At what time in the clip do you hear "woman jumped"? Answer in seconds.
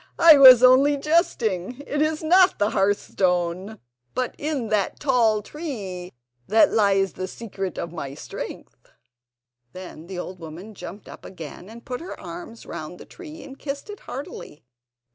10.39-11.07